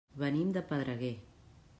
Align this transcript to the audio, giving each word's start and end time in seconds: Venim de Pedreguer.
Venim 0.21 0.53
de 0.55 0.63
Pedreguer. 0.71 1.13